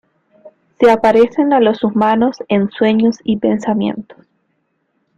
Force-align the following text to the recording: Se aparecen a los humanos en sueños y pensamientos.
Se 0.79 0.89
aparecen 0.89 1.53
a 1.53 1.59
los 1.59 1.83
humanos 1.83 2.35
en 2.47 2.71
sueños 2.71 3.17
y 3.23 3.37
pensamientos. 3.37 4.25